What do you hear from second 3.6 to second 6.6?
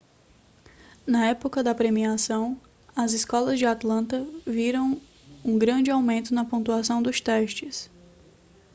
atlanta viram um grande aumento nas